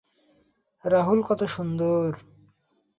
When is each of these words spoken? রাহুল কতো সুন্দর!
রাহুল 0.85 1.19
কতো 1.27 1.45
সুন্দর! 1.47 2.07